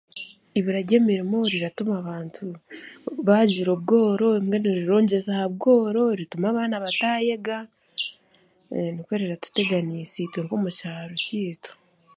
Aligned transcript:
Eibura 0.55 0.79
by'emirimo 0.87 1.37
riratuma 1.53 1.93
abantu 2.01 2.45
baagira 3.25 3.69
obworo 3.77 4.27
rirongyeza 4.79 5.31
ha 5.39 5.45
bworo 5.57 6.03
ritume 6.19 6.45
abaana 6.49 6.83
bataayega, 6.85 7.57
nikwe 8.93 9.15
riratuteganiisa 9.21 10.15
itwe 10.25 10.39
nk'omukyaro 10.43 11.15
kyaitu. 11.25 11.71